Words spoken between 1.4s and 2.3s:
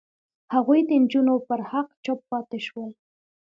پر حق چوپ